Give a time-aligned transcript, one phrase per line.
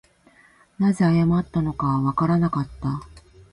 [0.79, 3.01] 何故謝ったのかはわからなかった